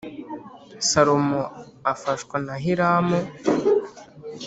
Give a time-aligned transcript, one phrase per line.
[0.89, 1.41] Salomo
[1.93, 3.19] afashwa na hiramu